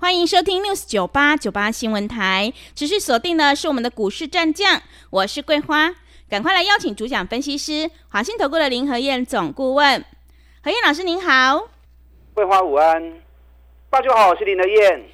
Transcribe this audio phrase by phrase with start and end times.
[0.00, 4.80] 欢迎收听 News 九八九八新闻台，持续锁定的是我们的股市战将，
[5.10, 5.94] 我是桂花，
[6.26, 10.02] 赶快来邀请主讲分析师华信投顾的林和燕总顾问，
[10.62, 11.68] 何燕老师您好，
[12.32, 13.20] 桂花午安，
[13.90, 15.04] 大家好，我是林和燕。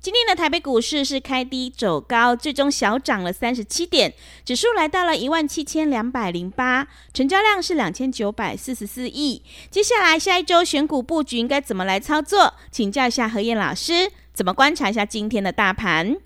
[0.00, 4.12] 今天的台北股市是开低走高，最终小涨了三十七点，
[4.44, 9.44] 指数来到了一万七千两百零八，成交量是两千九百四十四亿。
[9.70, 12.52] 接下来下一周选股布局应该怎么来操作？
[12.72, 16.16] 请教一下何燕老师，怎么观察一下今天的大盘？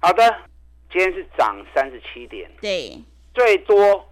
[0.00, 0.22] 好的，
[0.88, 3.02] 今天是涨三十七点，对，
[3.34, 4.08] 最多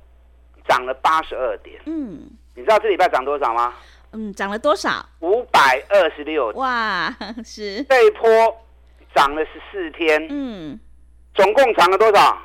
[0.69, 1.81] 涨了八十二点。
[1.87, 3.75] 嗯，你知道这礼拜涨多少吗？
[4.11, 5.09] 嗯，涨了多少？
[5.21, 6.49] 五百二十六。
[6.57, 8.29] 哇， 是这一波。
[9.15, 10.79] 涨了十四天，嗯，
[11.35, 12.39] 总共涨了多少？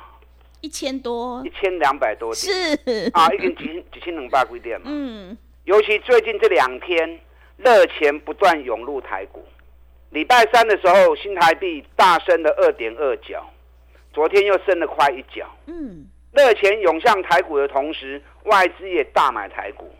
[0.60, 7.20] 一千多，一千两百多点，是啊，一根几几千两百几点嘛，嗯，尤其最近这两天，
[7.58, 9.44] 热钱不断涌入台股。
[10.14, 13.44] 礼拜三的时候，新台币大升了二点二角，
[14.12, 19.92] 昨天又升了快一角，嗯，热钱涌向台股的同时，外资也大买台股。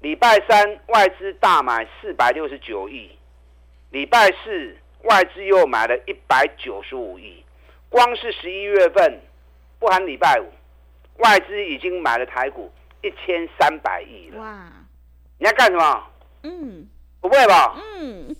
[0.00, 3.10] 礼拜三外资大买四百六十九亿，
[3.90, 4.76] 礼拜四。
[5.04, 7.44] 外资又买了一百九十五亿，
[7.90, 9.20] 光是十一月份，
[9.78, 10.46] 不含礼拜五，
[11.18, 14.40] 外资已经买了台股一千三百亿了。
[14.40, 14.72] 哇！
[15.38, 16.06] 你要干什么？
[16.44, 16.88] 嗯，
[17.20, 17.76] 不会吧？
[17.76, 18.34] 嗯，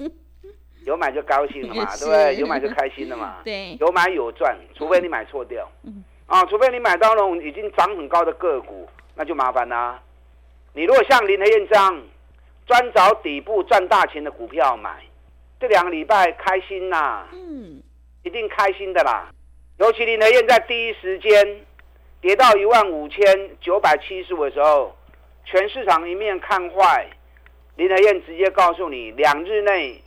[0.85, 2.37] 有买就高兴了嘛，对不对？
[2.37, 3.37] 有买就开心了嘛。
[3.45, 5.69] 对，有买有赚，除非你买错掉。
[5.85, 6.05] 嗯。
[6.27, 10.01] 啊，除非你买到那种已经涨很高的个股，那就麻烦啦。
[10.73, 12.03] 你如果像林和燕这样，
[12.67, 15.03] 专找底部赚大钱的股票买。
[15.61, 17.83] 这两个礼拜开心呐、啊，嗯，
[18.23, 19.31] 一定开心的啦。
[19.79, 21.61] 尤其林和燕在第一时间
[22.21, 23.25] 跌到一万五千
[23.61, 24.95] 九百七十五的时候，
[25.45, 27.07] 全市场一面看坏，
[27.77, 30.01] 林和燕直接告诉你，两日内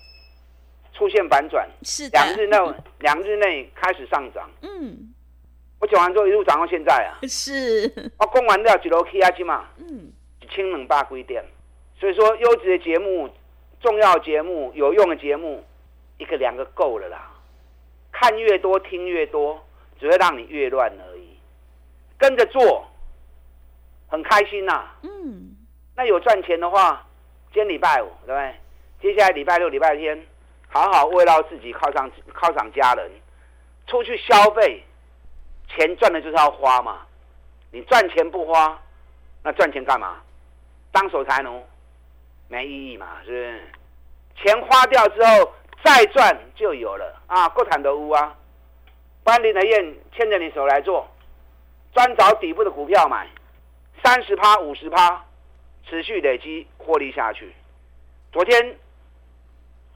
[0.97, 2.57] 出现反转，是两日内
[2.99, 4.49] 两日内开始上涨。
[4.61, 5.13] 嗯，
[5.79, 11.43] 我讲完之后一路涨到现在啊， 是，我供完了几楼 K I 去嘛，嗯，一千两百几点，
[11.99, 13.29] 所以说优质的节目。
[13.79, 15.63] 重要节目、有用的节目，
[16.17, 17.31] 一个两个够了啦。
[18.11, 19.63] 看越多、听越多，
[19.99, 21.37] 只会让你越乱而已。
[22.17, 22.87] 跟着做，
[24.07, 24.95] 很开心呐、啊。
[25.03, 25.55] 嗯。
[25.95, 27.05] 那有赚钱的话，
[27.53, 28.55] 今天礼拜五，对不对？
[28.99, 30.25] 接下来礼拜六、礼拜天，
[30.69, 33.11] 好好慰劳自己，犒赏犒赏家人，
[33.87, 34.83] 出去消费。
[35.69, 37.01] 钱赚的就是要花嘛。
[37.71, 38.79] 你赚钱不花，
[39.43, 40.17] 那赚钱干嘛？
[40.91, 41.65] 当守财奴。
[42.49, 43.61] 没意义嘛，是不是？
[44.41, 47.49] 钱花掉之后再赚就有了啊！
[47.49, 48.33] 够坦的屋啊！
[49.23, 51.05] 班林的燕牵着你手来做，
[51.93, 53.27] 专找底部的股票买，
[54.01, 55.25] 三十趴、五十趴，
[55.89, 57.53] 持续累积获利下去。
[58.31, 58.77] 昨天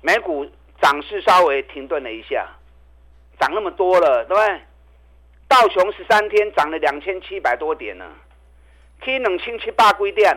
[0.02, 0.46] 美股
[0.82, 2.50] 涨势稍微停顿了一下，
[3.40, 4.62] 涨那么多了，对不对？
[5.48, 8.06] 道琼十三天涨了两千七百多点呢
[9.02, 10.36] ，K 两千七八几点。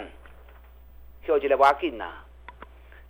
[1.27, 2.05] 就觉得挖紧呐！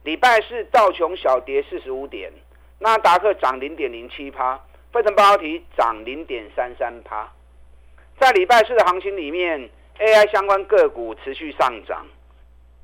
[0.05, 2.31] 礼拜四道琼小跌四十五点，
[2.78, 4.56] 纳达克涨零点零七趴，
[4.93, 7.28] 费城半导体涨零点三三趴。
[8.21, 9.69] 在礼拜四的行情里面
[9.99, 12.06] ，AI 相关个股持续上涨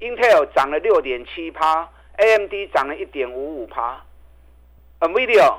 [0.00, 4.02] ，Intel 涨了六点七趴，AMD 涨了一点五五趴
[5.00, 5.54] ，NVIDIA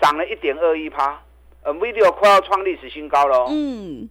[0.00, 1.22] 涨了一点二一趴
[1.64, 3.46] ，NVIDIA 快要创历史新高了。
[3.48, 4.08] 嗯，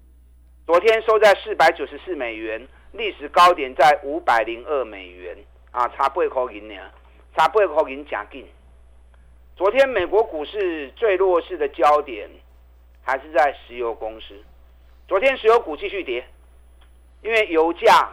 [0.65, 2.67] 昨天收在四百九十四美元。
[2.91, 5.37] 历史高点在五百零二美元
[5.69, 6.73] 啊，差八块银呢，
[7.37, 8.43] 差八块银加紧。
[9.55, 12.27] 昨天美国股市最弱势的焦点
[13.03, 14.33] 还是在石油公司。
[15.07, 16.25] 昨天石油股继续跌，
[17.21, 18.09] 因为油价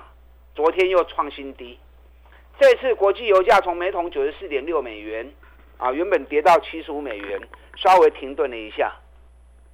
[0.54, 1.78] 昨天又创新低。
[2.60, 5.26] 这次国际油价从每桶九十四点六美元
[5.78, 7.40] 啊，原本跌到七十五美元，
[7.76, 8.92] 稍微停顿了一下。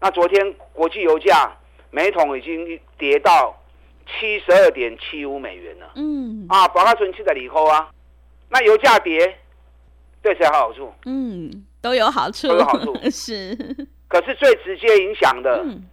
[0.01, 1.53] 那昨天国际油价
[1.91, 3.59] 每桶已经跌到。
[4.05, 7.89] 七十二点七五美元了，嗯，啊，保加存七在里扣啊，
[8.51, 9.39] 那油价跌，
[10.21, 10.93] 对谁好好处？
[11.07, 11.49] 嗯，
[11.81, 13.55] 都有好处，都有好处， 是。
[14.09, 15.85] 可是最直接影响的，嗯、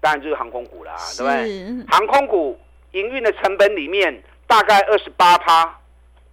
[0.00, 1.86] 当然就是航空股啦，是对不对？
[1.86, 2.58] 航空股
[2.92, 5.64] 营运的成本里面，大概二十八趴，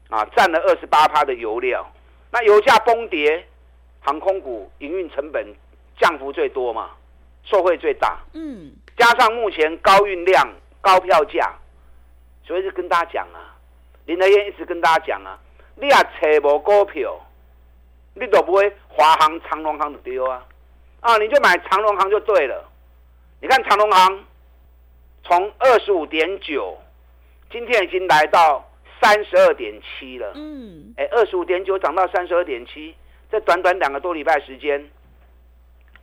[0.09, 1.85] 啊，占了二十八趴的油料。
[2.31, 3.45] 那油价崩跌，
[3.99, 5.45] 航空股营运成本
[5.99, 6.91] 降幅最多嘛，
[7.43, 8.19] 受惠最大。
[8.33, 8.71] 嗯。
[8.97, 10.47] 加上目前高运量、
[10.79, 11.53] 高票价，
[12.45, 13.55] 所以就跟大家讲啊，
[14.05, 15.39] 林德燕一直跟大家讲啊，
[15.75, 17.19] 你也找无股票，
[18.13, 20.45] 你都不会华航、长荣航的丢啊，
[20.99, 22.69] 啊，你就买长荣航就对了。
[23.41, 24.23] 你看长荣航
[25.23, 26.77] 从二十五点九，
[27.49, 28.63] 今天已经来到
[29.01, 30.31] 三十二点七了。
[30.35, 32.95] 嗯，哎，二十五点九涨到三十二点七，
[33.31, 34.89] 这短短两个多礼拜时间。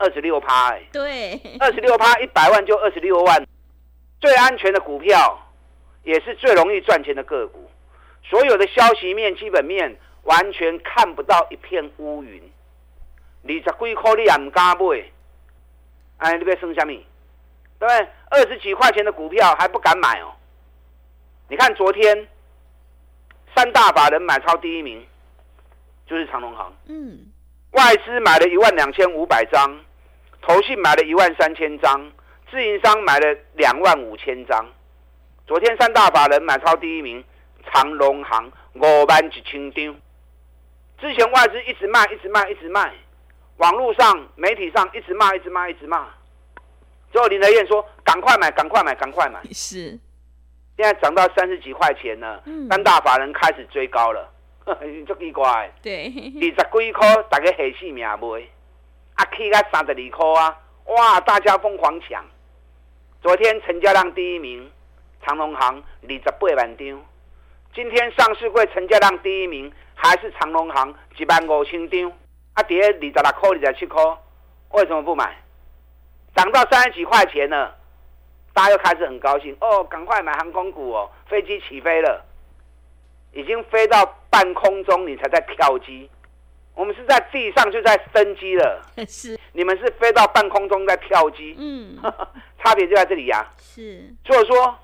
[0.00, 3.46] 二十六趴，哎，对， 二十六趴，一百万就二十六万，
[4.20, 5.36] 最安全的股票，
[6.04, 7.68] 也是最容易赚钱的个股。
[8.22, 12.40] 所有的消息面、基本面完全看不到一片乌云。
[13.42, 15.04] 二十几块你也唔敢买，
[16.18, 17.04] 哎，你别生虾米，
[17.80, 18.08] 对不对？
[18.30, 20.30] 二十几块钱的股票还不敢买哦。
[21.48, 22.28] 你看昨天
[23.58, 25.04] 三大法人买超第一名，
[26.06, 27.26] 就是长隆行，嗯，
[27.72, 29.76] 外资买了一万两千五百张。
[30.40, 32.00] 投信买了一万三千张，
[32.48, 34.64] 自营商买了两万五千张。
[35.44, 37.24] 昨天三大法人买超第一名，
[37.66, 39.96] 长隆行五万一千张。
[41.00, 42.94] 之前外资一直卖，一直卖，一直卖，
[43.56, 46.06] 网络上、媒体上一直骂，一直骂，一直骂。
[47.10, 49.98] 最后林德燕说：“赶快买，赶快买，赶快买。”是。
[50.78, 54.30] 现在涨到三十几块钱了，嗯、三大法人开始追高了，
[55.08, 55.68] 这奇怪。
[55.82, 56.04] 对。
[56.04, 58.42] 二十几块，大家下死命买。
[59.14, 60.56] 啊，K 个三十二块啊！
[60.84, 62.24] 哇，大家疯狂抢。
[63.20, 64.70] 昨天成交量第一名，
[65.26, 67.04] 长隆行二十八万张。
[67.74, 72.12] 今天上市柜成交量第一名还是长隆行一万五千张。
[72.54, 74.00] 啊，跌二十六块、二十七块，
[74.70, 75.36] 为什么不买？
[76.36, 77.74] 涨到三十几块钱了，
[78.58, 81.08] 大家又开始很高兴哦，赶快买航空股哦！
[81.28, 82.24] 飞机起飞了，
[83.32, 86.10] 已经飞到半空中，你才在跳机。
[86.74, 91.96] 我们是在地上就在升机了， 是你们是飞到半空中在跳机，嗯，
[92.58, 93.54] 差别就在这里呀、啊。
[93.58, 94.76] 是，所以说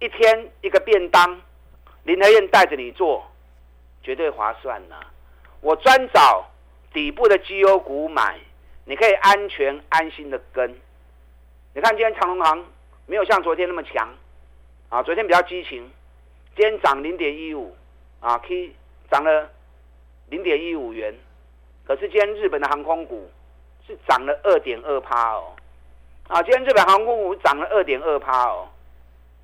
[0.00, 1.40] 一天一个便当，
[2.02, 3.24] 林和燕带着你做，
[4.02, 4.96] 绝对划算呐。
[5.60, 6.50] 我专找
[6.92, 8.36] 底部的绩优股买，
[8.84, 10.76] 你可以安全安心的跟。
[11.72, 12.66] 你看今天长荣航
[13.12, 14.08] 没有像昨天那么强，
[14.88, 15.86] 啊，昨天比较激情，
[16.56, 17.76] 今天涨零点一五，
[18.20, 18.72] 啊，K
[19.10, 19.50] 涨了
[20.30, 21.14] 零点一五元。
[21.84, 23.30] 可是今天日本的航空股
[23.86, 25.52] 是涨了二点二趴哦，
[26.26, 28.66] 啊，今天日本航空股涨了二点二趴哦，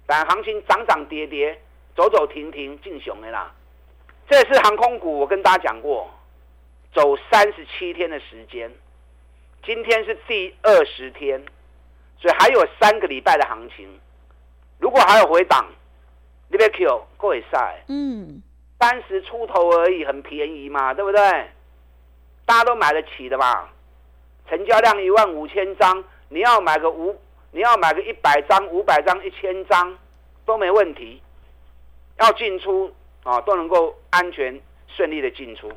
[0.06, 1.61] 但行情涨涨跌跌，
[1.94, 3.55] 走走停停，进熊的啦。
[4.31, 6.09] 这次航空股我跟大家讲过，
[6.94, 8.73] 走三十七天的时间，
[9.62, 11.44] 今天是第二十天，
[12.20, 13.88] 所以还有三个礼拜的行情。
[14.79, 15.67] 如果还有回档，
[16.49, 18.43] 你别 Q 过会赛，嗯，
[18.79, 21.20] 三十出头而已，很便宜嘛，对不对？
[22.47, 23.69] 大家都买得起的嘛，
[24.49, 27.20] 成交量一万五千张，你要买个五，
[27.50, 29.99] 你要买个一百张、五百张、一千张
[30.47, 31.20] 都没问题。
[32.20, 32.93] 要进出
[33.23, 35.70] 啊，都能够安全顺利的进出。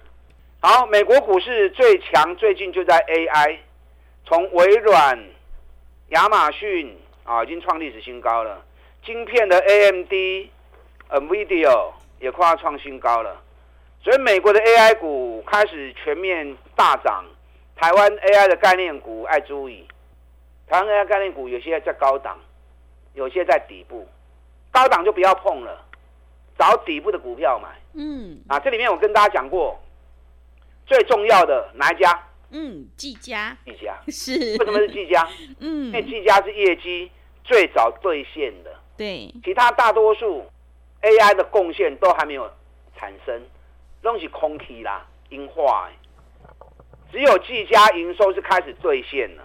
[0.60, 3.58] 好，美国股市最强最近就在 AI，
[4.26, 5.20] 从微软、
[6.12, 8.62] 亚马逊啊已经创历史新高了，
[9.06, 10.12] 晶片的 AMD、
[11.10, 13.42] NVIDIA 也快要创新高了。
[14.04, 17.24] 所以美国的 AI 股开始全面大涨，
[17.78, 19.88] 台湾 AI 的概念股爱注意，
[20.68, 22.38] 台湾 AI 概念股有些在高档，
[23.14, 24.06] 有些在底部，
[24.70, 25.86] 高档就不要碰了，
[26.58, 27.70] 找底部的股票买。
[27.94, 29.80] 嗯，啊，这里面我跟大家讲过，
[30.86, 32.28] 最重要的哪一家？
[32.52, 33.58] 嗯，技嘉。
[33.66, 34.34] 技嘉是。
[34.58, 35.28] 为什么是技嘉？
[35.60, 37.10] 嗯，因为技嘉是业绩
[37.44, 38.80] 最早兑现的。
[38.98, 39.34] 对。
[39.44, 40.46] 其他大多数
[41.02, 42.52] AI 的贡献都还没有
[42.98, 43.42] 产生。
[44.02, 45.90] 东西空气啦，硬化。
[47.12, 49.44] 只有技嘉营收是开始兑现了。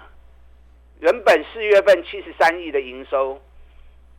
[1.00, 3.40] 原本四月份七十三亿的营收，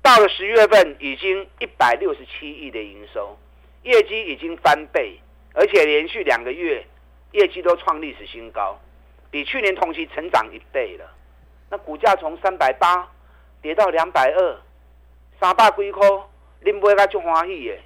[0.01, 3.36] 到了十月份已经一百六十七亿的营收，
[3.84, 5.17] 业绩已经翻倍，
[5.53, 6.86] 而且连续两个月
[7.31, 8.77] 业绩都创历史新高，
[9.29, 11.05] 比去年同期成长一倍了。
[11.69, 13.07] 那股价从三百八
[13.62, 14.57] 跌到两百二，
[15.39, 16.07] 三百几块，
[16.62, 17.77] 你买甲足欢喜的。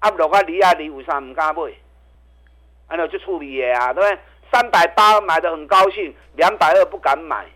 [0.00, 1.62] 啊，不落块离啊离，为啥唔敢买？
[2.88, 4.18] 安尼就处理的啊，对不对？
[4.52, 7.46] 三百八买的很高兴，两百二不敢买，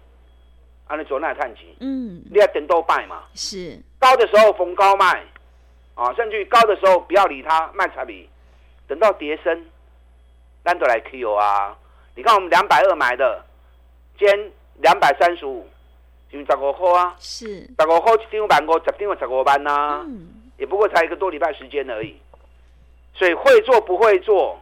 [0.87, 1.65] 安尼做那探钱。
[1.81, 3.25] 嗯，你要等多卖嘛。
[3.35, 5.23] 是高的时候逢高卖，
[5.95, 8.27] 啊，甚至于高的时候不要理它，卖差别。
[8.87, 9.67] 等到跌深，
[10.62, 11.77] 单独来 Q 啊。
[12.15, 13.45] 你看我们两百二买的，
[14.19, 15.67] 今天两百三十五，
[16.31, 17.15] 就十五块啊。
[17.19, 20.05] 是十五块一张万五，十张十五万呐、啊。
[20.07, 22.21] 嗯，也不过才一个多礼拜时间而已。
[23.15, 24.61] 所以会做不会做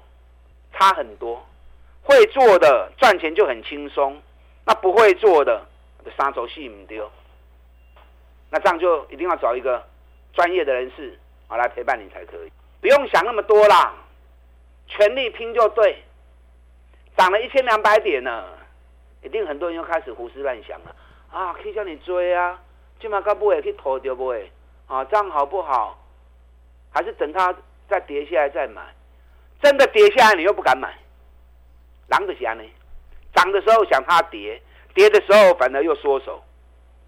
[0.72, 1.44] 差很多，
[2.02, 4.20] 会做的赚钱就很轻松，
[4.64, 5.62] 那不会做的
[6.16, 7.10] 三轴戏唔丢。
[8.48, 9.84] 那这样就一定要找一个
[10.32, 13.92] 专业的人士啊来陪伴你才可以，不用想那么多啦，
[14.86, 16.02] 全力拼就对。
[17.16, 18.44] 涨了一千两百点呢，
[19.22, 20.94] 一定很多人又开始胡思乱想了
[21.32, 21.54] 啊！
[21.54, 22.60] 可以叫你追啊，
[23.00, 24.52] 起码该不会去投掉不会
[24.86, 25.02] 啊？
[25.06, 25.98] 这样好不好？
[26.92, 27.54] 还是等它
[27.88, 28.82] 再跌下来再买？
[29.62, 30.94] 真的跌下来你又不敢买，
[32.08, 32.64] 狼的想呢？
[33.34, 34.60] 涨的时候想它跌，
[34.94, 36.42] 跌的时候反而又缩手，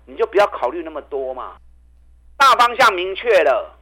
[0.07, 1.57] 你就不要考虑那么多嘛。
[2.39, 3.77] 大方向明确了，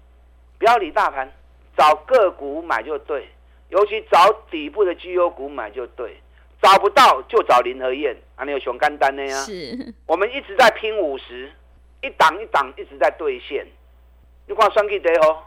[0.59, 1.31] 不要理大盘，
[1.77, 3.29] 找个股买就对。
[3.69, 6.17] 尤其找底部的绩优股买就对，
[6.63, 9.41] 找不到就找林和燕，啊，你有熊肝单的呀？
[9.43, 11.51] 是，我们一直在拼五十，
[12.01, 13.67] 一档一档一直在兑现。
[14.47, 15.43] 你看双 K 得吼，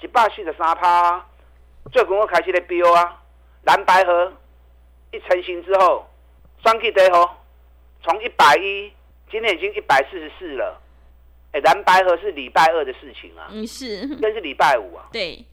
[0.00, 1.26] 一百四十三趴，
[1.92, 3.22] 最近我开始在飙啊。
[3.64, 4.32] 蓝白河
[5.12, 6.08] 一成型之后，
[6.62, 7.30] 双 K 得吼，
[8.02, 8.90] 从一百一，
[9.30, 10.80] 今天已经一百四十四了。
[11.52, 15.44] 哎，蓝白河是礼拜二的事情啊，嗯是，真是礼拜五啊，对。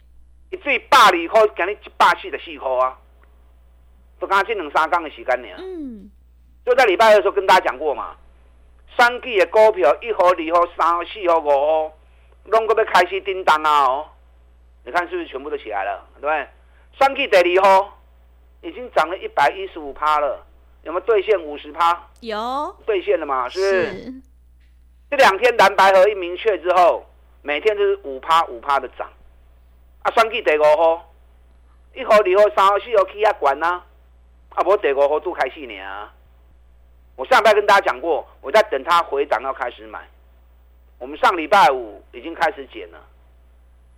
[0.55, 2.97] 一最百二块，今日一百四十四块啊，
[4.19, 5.49] 都刚刚这两三天的时间呢。
[5.57, 6.09] 嗯，
[6.65, 8.15] 就在礼拜二的时候跟大家讲过嘛，
[8.97, 11.93] 三季的股票一号、二号、三号、四号、五号，
[12.45, 13.83] 拢个要开始叮当啊！
[13.83, 14.05] 哦，
[14.85, 16.07] 你看是不是全部都起来了？
[16.15, 16.47] 对不对？
[16.97, 17.99] 三季第二号
[18.61, 20.41] 已经涨了一百一十五趴了，
[20.83, 22.07] 有没有兑现五十趴？
[22.21, 23.49] 有兑现了嘛？
[23.49, 24.05] 是不是？
[24.05, 24.13] 是
[25.11, 27.05] 这两天蓝白合一明确之后，
[27.41, 29.09] 每天都是五趴五趴的涨。
[30.05, 31.03] 啊，选举第五号，
[31.95, 33.81] 一号、二号、三号、四号起啊，管呐！
[34.49, 35.73] 啊，无第五号都开始呢。
[37.15, 40.07] 我上礼拜跟大家讲过，我在等它回档要开始买。
[40.99, 42.99] 我们上礼拜五已经开始减了。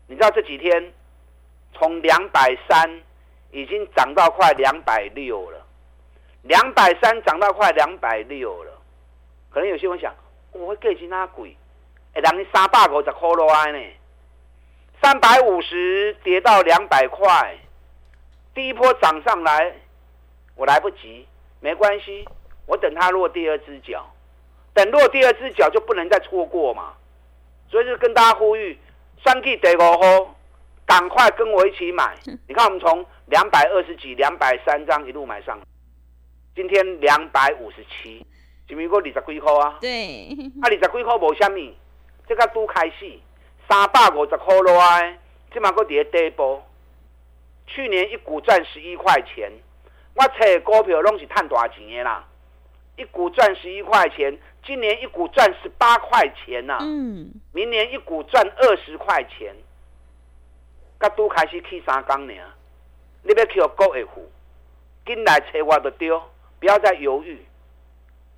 [0.07, 0.93] 你知道这几天
[1.73, 3.01] 从两百三
[3.51, 5.61] 已经涨到快两百六了，
[6.43, 8.71] 两百三涨到快两百六了。
[9.49, 10.15] 可能有些人想，
[10.53, 11.53] 我会计钱哪贵？
[12.13, 13.79] 哎，人家三百五十块落来呢。
[15.01, 17.57] 三百五十跌到两百块，
[18.53, 19.73] 第一波涨上来，
[20.55, 21.27] 我来不及，
[21.59, 22.27] 没关系，
[22.65, 24.05] 我等它落第二只脚，
[24.73, 26.93] 等落第二只脚就不能再错过嘛，
[27.69, 28.77] 所以就跟大家呼吁，
[29.23, 30.35] 三 G 得过后，
[30.85, 32.17] 赶快跟我一起买。
[32.47, 35.59] 你看我们从两百二十几、两百三张一路买上，
[36.55, 38.25] 今天两百五十七，
[38.67, 38.89] 是不是？
[38.89, 39.77] 过二十几块啊？
[39.79, 40.27] 对，
[40.59, 41.77] 啊二十几块无虾米，
[42.27, 43.19] 这个都开始。
[43.67, 45.17] 三百五十块落来，
[45.51, 46.63] 即马个跌跌波。
[47.65, 49.51] 去年一股赚十一块钱，
[50.15, 52.25] 我找股票拢是赚大钱的啦。
[52.95, 56.77] 一股赚十一块钱，今年一股赚十八块钱呐。
[56.81, 57.29] 嗯。
[57.51, 59.53] 明年一股赚二十块钱，
[60.99, 62.33] 甲拄开始去三缸呢。
[63.23, 64.31] 你要去国会户，
[65.05, 66.09] 进来找我就对，
[66.59, 67.37] 不要再犹豫。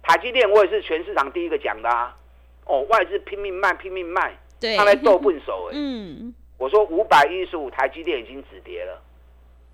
[0.02, 2.18] 台积电我也是全市场第一个讲的啊。
[2.66, 4.36] 哦，外资拼命卖，拼命卖。
[4.60, 5.74] 对，他来斗笨手哎！
[5.76, 9.02] 嗯，我说五百一十五，台积电已经止跌了，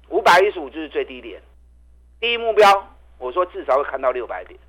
[0.09, 1.41] 五百一十五就是最低点，
[2.19, 4.59] 第一目标，我说至少会看到六百点，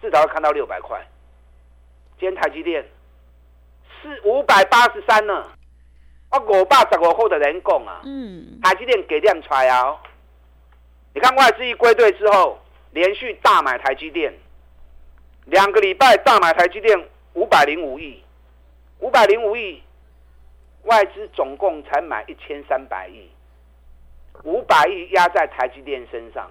[0.00, 1.06] 至少会看到六百块。
[2.18, 2.82] 今天台积电
[4.00, 5.46] 是五百八十三呢，
[6.30, 9.94] 我五百十五后的人讲啊，嗯，台积电给量出来啊，
[11.12, 12.58] 你看外资一归队之后，
[12.92, 14.32] 连续大买台积电，
[15.44, 16.98] 两个礼拜大买台积电
[17.34, 18.22] 五百零五亿。
[19.00, 19.82] 五百零五亿，
[20.84, 23.28] 外资总共才买一千三百亿，
[24.44, 26.50] 五百亿压在台积电身上，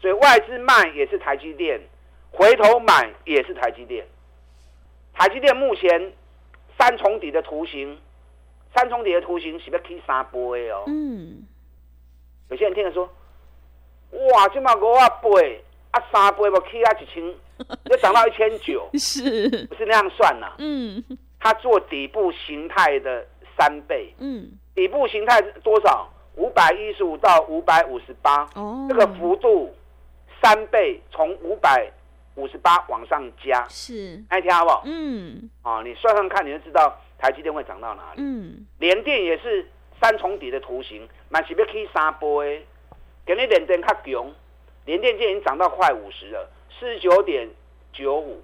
[0.00, 1.80] 所以外资卖也是台积电，
[2.30, 4.06] 回头买也是台积电。
[5.14, 6.12] 台积电目前
[6.78, 7.98] 三重底的图形，
[8.74, 10.84] 三重底的图形是要起三倍哦。
[10.86, 11.46] 嗯。
[12.50, 13.04] 有些人听了说，
[14.34, 17.34] 哇，这么五啊倍，啊三倍要起啊一千，
[17.90, 20.54] 要涨到一千九，是，不是那样算呐、啊？
[20.58, 21.04] 嗯。
[21.40, 23.26] 它做底部形态的
[23.56, 26.08] 三倍，嗯，底部形态多少？
[26.36, 29.74] 五百一十五到五百五十八，哦，这个幅度
[30.40, 31.90] 三倍，从五百
[32.36, 34.82] 五十八往上加，是，爱听好不好？
[34.86, 38.22] 嗯，啊，你算算看，你就知道台积电会涨到哪里。
[38.22, 39.68] 嗯，联电也是
[40.00, 42.64] 三重底的图形，蛮是要起三倍，
[43.26, 44.32] 给你联电较强，
[44.84, 47.48] 联电已经涨到快五十了，四十九点
[47.92, 48.40] 九五。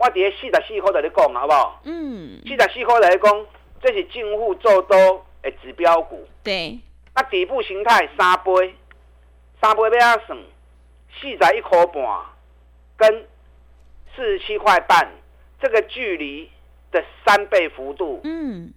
[0.00, 1.78] 我伫咧四十四块在咧讲，好不好？
[1.84, 3.46] 嗯，四十四块在咧讲，
[3.82, 6.26] 这是进户做多的指标股。
[6.42, 6.78] 对，
[7.14, 8.74] 那底部形态三倍，
[9.60, 10.38] 三倍要怎样算？
[11.20, 12.02] 四十一块半
[12.96, 13.28] 跟
[14.16, 15.06] 四十七块半，
[15.60, 16.50] 这个距离
[16.90, 18.72] 的三倍幅度，嗯，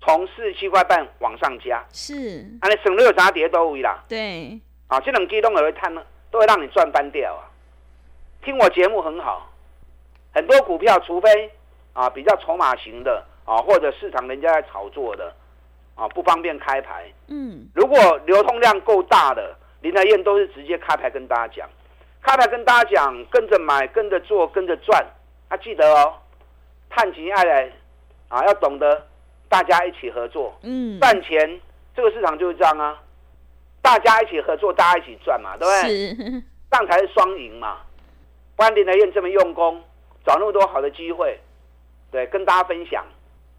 [0.00, 4.02] 从四十七块半往上加，是，啊，你省略啥跌都位啦。
[4.08, 7.44] 对，啊，这种机动也会摊了，都会让你赚翻掉啊。
[8.42, 9.51] 听我节目很好。
[10.34, 11.50] 很多股票，除非
[11.92, 15.32] 啊，比较筹码型的啊，或者市场人家在炒作的
[15.94, 17.10] 啊，不方便开牌。
[17.28, 21.68] 嗯，如果流通量够大的，林和彦都是直接开牌跟大家讲，
[22.22, 25.04] 开牌跟大家讲，跟着买，跟着做，跟着赚。
[25.48, 26.14] 他、啊、记得哦，
[26.88, 27.70] 探情爱来
[28.28, 29.06] 啊，要懂得
[29.48, 30.58] 大家一起合作。
[30.62, 31.60] 嗯，赚钱
[31.94, 32.98] 这个市场就是这样啊，
[33.82, 35.90] 大家一起合作，大家一起赚嘛，对不对？
[35.90, 36.14] 是，
[36.70, 37.80] 这样才是双赢嘛。
[38.56, 39.82] 不然林和彦这么用功，
[40.24, 41.38] 找那么多好的机会。
[42.10, 43.04] 对，跟大家分享，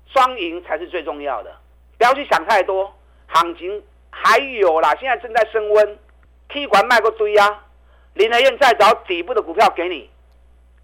[0.08, 1.56] 双赢才是最重要的，
[1.98, 2.94] 不要去想太多。
[3.28, 5.98] 行情还有啦，现在正在升温
[6.50, 7.66] ，K 管卖个堆啊。
[8.14, 10.08] 林德燕再找底部的股票给你，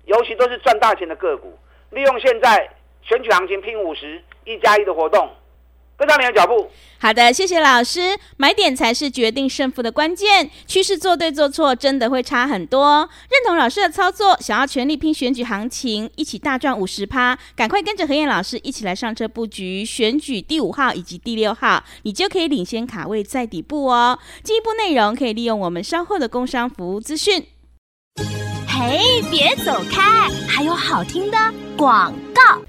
[0.06, 1.60] 尤其都是赚大钱的个股，
[1.92, 2.68] 利用现在
[3.04, 5.30] 选取行情拼五十一加一的活动。
[6.00, 6.70] 跟上你的脚步。
[7.02, 8.18] 好的，谢谢老师。
[8.36, 13.10] 买点才是决定胜负的关键，趋势做对做错真的会差很多。
[13.30, 24.20] 认同老师的操作，想要全力拼选举行情，一起大赚五十趴，赶快跟着何燕老师一起来上车布局选举第五号以及第六号，你就可以领先卡位在底部哦。
[24.44, 27.46] 进一步内容可以利用我们稍后的工商服务资讯。
[28.68, 31.38] 嘿，别走开，还有好听的
[31.78, 32.62] 广告。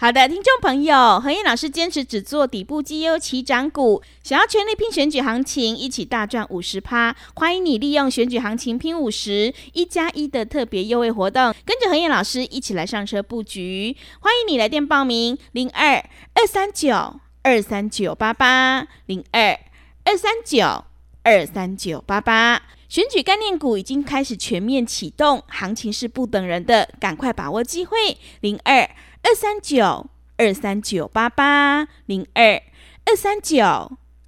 [0.00, 13.96] 好的，听众朋友，何燕老师坚持只做底部绩优起涨股，想要全力拼选举行情，一起大赚五十趴，欢迎你利用选举行情拼五十一加一的特别优惠活动，跟着何燕老师一起来上车布局。
[14.20, 15.96] 欢迎你来电报名：零二
[16.34, 19.58] 二三九二三九八八零二
[20.04, 20.84] 二三九
[21.24, 22.62] 二三九八八。
[22.88, 28.16] 选举概念股已经开始全面启动，行情是不等人的，赶快把握机会。
[28.42, 28.88] 零二。
[29.22, 30.06] 二三九
[30.36, 32.62] 二三九八八零二
[33.04, 33.64] 二三九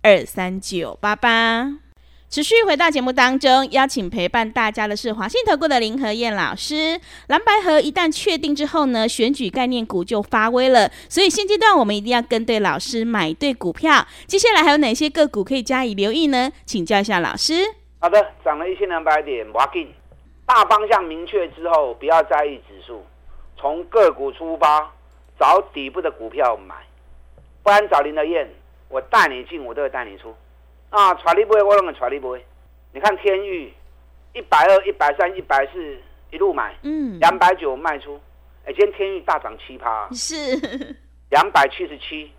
[0.03, 1.79] 二三九八八，
[2.29, 7.01] 持续回到节目当中，邀请陪伴大家的是华信投顾的林和燕老师。
[7.29, 14.07] 蓝白合一旦确定之后呢，选举概念股就发威了，所以现阶段我们一定要跟对老师，买对股票。
[14.27, 16.51] 接下来还有哪些个股可以加以留意呢？
[16.67, 17.55] 请教一下老师。
[18.01, 19.89] 好的，涨了一千两百点，挖进，
[20.47, 23.03] 大方向明确之后，不要在意指数。
[23.61, 24.91] 从个股出发，
[25.39, 26.75] 找底部的股票买，
[27.63, 28.49] 不然找林德燕，
[28.89, 30.35] 我带你进，我都会带你出。
[30.89, 32.43] 啊，传力不会，我让你传力不会。
[32.93, 33.73] 你看天域，
[34.33, 35.99] 一百二、一百三、一百四，
[36.31, 38.19] 一路买，嗯，两百九卖出。
[38.65, 40.97] 哎，今天天域大涨七趴，是
[41.29, 42.33] 两百七十七，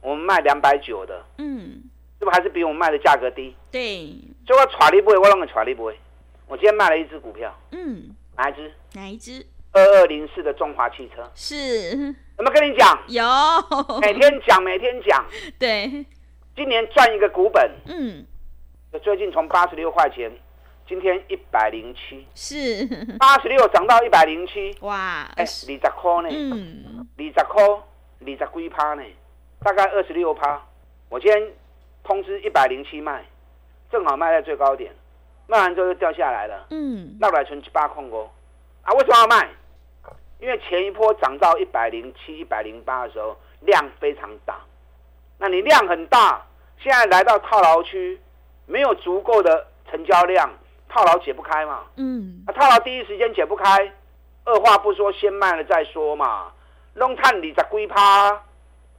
[0.00, 1.82] 我们卖两百九的，嗯，
[2.18, 3.54] 是不是还是比我们卖的价格低？
[3.70, 4.08] 对，
[4.44, 5.96] 所以我传力不会，我让你传力不会。
[6.48, 8.72] 我今天卖了一只股票，嗯，哪一只？
[8.92, 9.46] 哪一只？
[9.74, 12.96] 二二零四的中华汽车是，有没有跟你讲？
[13.08, 13.24] 有，
[14.00, 15.26] 每天讲，每天讲。
[15.58, 16.06] 对，
[16.54, 17.68] 今年赚一个股本。
[17.86, 18.24] 嗯，
[19.02, 20.30] 最近从八十六块钱，
[20.86, 22.86] 今天一百零七，是
[23.18, 26.28] 八十六涨到一百零七，哇，哎、欸，二十块呢？
[26.30, 29.02] 嗯，二十块，二十几趴呢？
[29.60, 30.62] 大概二十六趴。
[31.08, 31.52] 我今天
[32.04, 33.24] 通知一百零七卖，
[33.90, 34.94] 正好卖在最高点，
[35.48, 36.66] 卖完之后就掉下来了。
[36.70, 38.30] 嗯，那我来存七八空哦。
[38.82, 39.48] 啊，为什么要卖？
[40.44, 44.60] 因为前一波涨到一百零七、一百零八的时候，量非常大。
[45.38, 46.44] 那你量很大，
[46.78, 48.20] 现在来到套牢区，
[48.66, 50.50] 没有足够的成交量，
[50.86, 51.84] 套牢解不开嘛。
[51.96, 52.44] 嗯。
[52.46, 53.90] 啊，套牢第一时间解不开，
[54.44, 56.52] 二话不说先卖了再说嘛。
[56.92, 58.44] 拢赚二十几趴，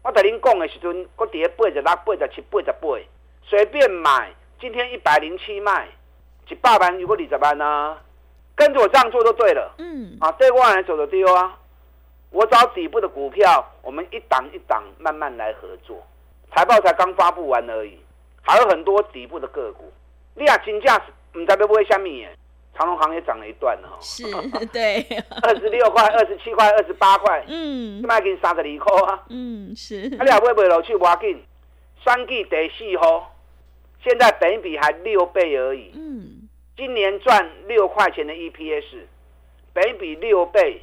[0.01, 2.87] 我跟您讲的时阵，我跌八十六、八十七、八十八，
[3.43, 4.33] 随便买。
[4.59, 5.89] 今天一百零七卖，
[6.49, 7.97] 一百万如果二十万呢？
[8.55, 9.73] 跟着我这样做就对了。
[9.77, 11.57] 嗯，啊，对外来走的丢啊！
[12.31, 16.01] 我找底部的股票，我们一档一档慢慢来合作。
[16.53, 17.97] 财报才刚发布完而已，
[18.41, 19.91] 还有很多底部的个股。
[20.35, 21.01] 你啊，金价
[21.33, 22.37] 唔知要买虾米耶？
[22.77, 23.97] 长隆行也涨了一段了。
[24.01, 24.23] 是，
[24.73, 24.99] 对。
[25.43, 27.41] 二十六块、二十七块、二十八块。
[27.47, 28.01] 嗯。
[28.05, 29.23] 卖给你三十二块啊。
[29.29, 29.95] 嗯，是。
[30.17, 31.41] 啊，你也买不落去，要紧。
[32.03, 33.33] 选举第四号，
[34.03, 35.93] 现在本比还六倍而已。
[35.95, 36.44] 嗯。
[36.75, 39.05] 今年赚六块钱的 EPS，
[39.73, 40.81] 北比六倍，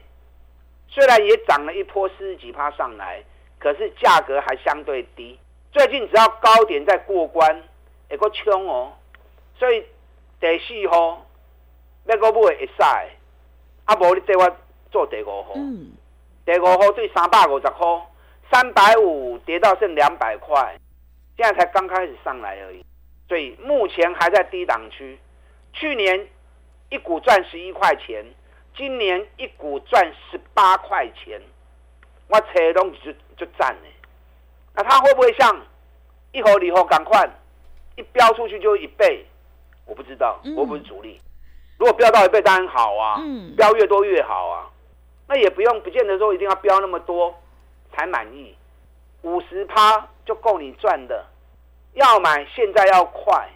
[0.89, 3.23] 虽然也涨了一波四十几趴上来，
[3.59, 5.39] 可是价格还相对低。
[5.71, 7.63] 最近只要高点再过关，
[8.09, 8.93] 会够冲哦。
[9.59, 9.85] 所以
[10.41, 11.27] 第四号
[12.07, 12.83] 要个买会使，
[13.85, 14.57] 啊无你对我
[14.91, 15.53] 做第五号。
[15.57, 15.93] 嗯。
[16.45, 18.07] 第五号对三百五十块，
[18.51, 20.75] 三百五跌到剩两百块，
[21.37, 22.85] 现在才刚开始上来而已，
[23.29, 25.19] 所以目前还在低档区。
[25.73, 26.29] 去年
[26.91, 28.25] 一股赚十一块钱，
[28.77, 31.41] 今年一股赚十八块钱，
[32.29, 33.81] 我扯东西就就赚了。
[34.75, 35.61] 那它会不会像
[36.33, 37.29] 一盒礼盒赶快
[37.97, 39.25] 一飙出去就一倍？
[39.85, 41.21] 我不知道，我不是主力。
[41.79, 43.21] 如果飙到一倍当然好啊，
[43.57, 44.71] 飙越多越好啊。
[45.27, 47.35] 那也不用不见得说一定要飙那么多
[47.93, 48.55] 才满意，
[49.23, 51.27] 五十趴就够你赚的。
[51.95, 53.49] 要买现在要快，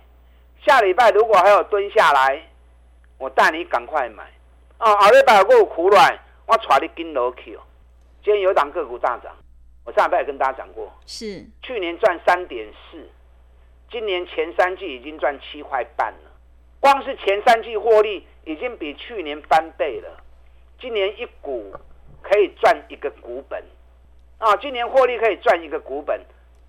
[0.67, 2.43] 下礼拜如果还有蹲下来，
[3.19, 4.25] 我带你赶快买。
[4.79, 7.63] 啊，后礼拜如果有苦软，我带你跟楼去哦。
[8.25, 9.33] 今天有档个股大涨，
[9.85, 13.09] 我上礼拜也跟大家讲过，是去年赚三点四，
[13.93, 16.33] 今年前三季已经赚七块半了。
[16.81, 20.21] 光是前三季获利已经比去年翻倍了，
[20.81, 21.73] 今年一股
[22.23, 23.63] 可以赚一个股本。
[24.39, 26.21] 啊，今年获利可以赚一个股本。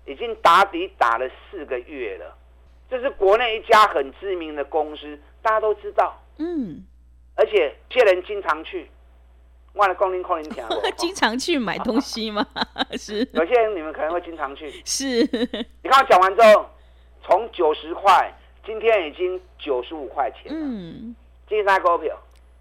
[0.06, 2.37] 已经打底打了四个月了，
[2.90, 6.20] 这是国内一家很知名的公司，大家都知道。
[6.38, 6.84] 嗯，
[7.34, 8.90] 而且这些人经常去，
[9.74, 12.46] 忘了光临光临讲过， 经常去买东西吗？
[12.96, 13.28] 是。
[13.32, 14.70] 有些人你们可能会经常去。
[14.84, 15.22] 是。
[15.82, 16.66] 你看我讲完之后，
[17.24, 18.32] 从九十块，
[18.64, 20.58] 今天已经九十五块钱了。
[20.58, 21.14] 嗯。
[21.48, 22.16] 今天股票。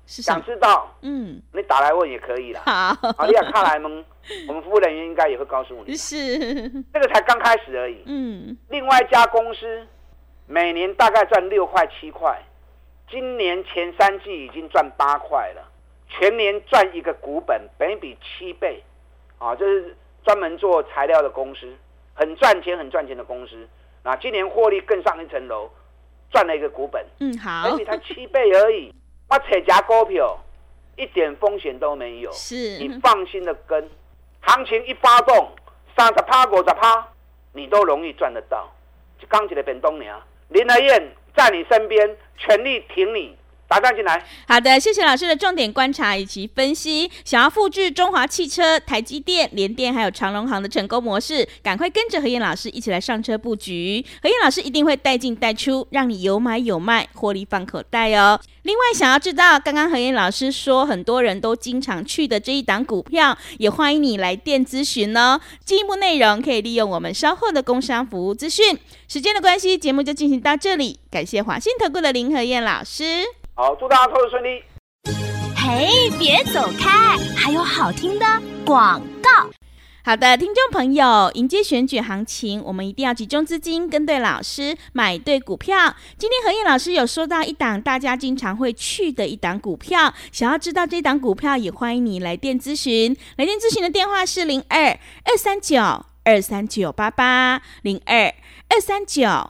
[0.10, 2.62] 想知道，嗯，你打来问也可以啦。
[2.64, 4.06] 好，好，你看来们，
[4.48, 5.94] 我们服务人员应该也会告诉你。
[5.98, 6.40] 是，
[6.94, 8.04] 这个才刚开始而已。
[8.06, 9.86] 嗯，另外一家公司
[10.48, 12.42] 每年大概赚六块七块，
[13.10, 15.62] 今年前三季已经赚八块了，
[16.08, 18.82] 全年赚一个股本，本比七倍，
[19.38, 21.76] 啊，这是专门做材料的公司，
[22.14, 23.68] 很赚钱、很赚钱的公司。
[24.04, 25.70] 那今年获利更上一层楼，
[26.32, 28.94] 赚了一个股本，嗯，好，本比才七倍而已。
[29.30, 30.40] 我扯夹股票
[30.96, 32.56] 一点风险都没有，是。
[32.78, 33.90] 你放心的跟，
[34.40, 35.52] 行情一发动，
[35.98, 37.06] 三十趴、五十趴，
[37.52, 38.72] 你都容易赚得到。
[39.20, 43.38] 就刚起来变东娘，林来燕在你身边，全力挺你。
[43.68, 44.24] 打单进来。
[44.48, 47.10] 好的，谢谢老师的重点观察以及分析。
[47.26, 54.06] 想要复制中华汽车、台积电、联电还有长荣航的成功模式，赶快跟着何燕老师一起来上车布局。
[54.24, 58.40] 何燕老师一定会带进带出，让你有买有卖，获利放口袋哦。
[58.64, 65.40] 另外，想要知道刚刚何燕老师说很多人都经常去的这一档股票，也欢迎你来电咨询哦。
[65.64, 68.78] 进一步内容可以利用我们稍后的工商服务资讯。
[69.08, 71.00] 时间的关系，节目就进行到这里。
[71.10, 73.24] 感谢华信投顾的林何燕老师。
[73.60, 74.64] 好，祝大家投资顺利。
[75.56, 78.26] 嘿，别走开，还有好听的
[78.64, 79.50] 广告。
[80.06, 85.96] 好的，听众朋友，迎接选举行情，我们一定要集中资金，跟对老师，买对股票。
[86.20, 93.18] 今天何燕老师有说到一档大家经常会去的一档股票，想要知道这档股票，也欢迎你来电咨询。
[93.38, 94.92] 来电咨询的电话是零二
[95.26, 95.82] 二三九
[96.24, 98.32] 二三九八八零二
[98.70, 99.50] 二三九。